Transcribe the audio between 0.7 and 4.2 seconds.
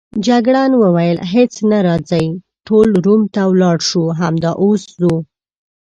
وویل: هیڅ نه، راځئ ټول روم ته ولاړ شو،